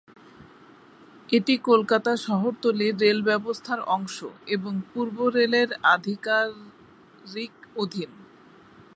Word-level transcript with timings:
এটি 1.29 1.53
কলকাতা 1.61 2.11
শহরতলির 2.17 2.95
রেল 2.99 3.19
ব্যবস্থার 3.21 3.79
অংশ 3.87 4.17
এবং 4.47 4.73
পূর্ব 4.91 5.17
রেলের 5.29 5.69
আধিকারিক 5.95 7.53
অধীন। 7.75 8.11